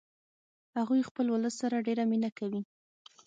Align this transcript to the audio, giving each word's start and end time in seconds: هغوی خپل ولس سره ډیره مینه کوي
هغوی 0.77 1.01
خپل 1.09 1.25
ولس 1.29 1.55
سره 1.61 1.85
ډیره 1.87 2.03
مینه 2.11 2.29
کوي 2.37 2.61